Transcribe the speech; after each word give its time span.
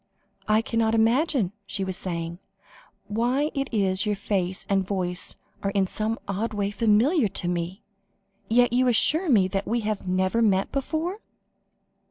"I 0.47 0.63
cannot 0.63 0.95
imagine," 0.95 1.51
she 1.67 1.83
was 1.83 1.95
saying, 1.95 2.39
"why 3.07 3.51
it 3.53 3.67
is 3.71 3.99
that 3.99 4.05
your 4.07 4.15
face 4.15 4.65
and 4.67 4.83
voice 4.83 5.35
are 5.61 5.69
in 5.69 5.85
some 5.85 6.17
odd 6.27 6.55
way 6.55 6.71
familiar 6.71 7.27
to 7.27 7.47
me, 7.47 7.83
and 8.49 8.57
yet 8.57 8.73
you 8.73 8.87
assure 8.87 9.29
me 9.29 9.47
we 9.63 9.81
have 9.81 10.07
never 10.07 10.41
met 10.41 10.71
before?" 10.71 11.19